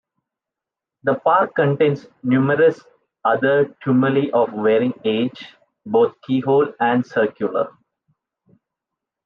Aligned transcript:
The 1.03 1.13
park 1.13 1.53
contains 1.53 2.07
numerous 2.23 2.81
other 3.23 3.65
tumuli 3.85 4.31
of 4.31 4.49
varying 4.49 4.95
age, 5.05 5.55
both 5.85 6.19
keyhole 6.25 6.73
and 6.79 7.05
circular. 7.05 7.69